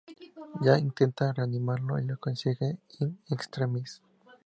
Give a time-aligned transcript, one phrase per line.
[0.63, 4.01] Jack intenta reanimarlo y lo consigue in extremis.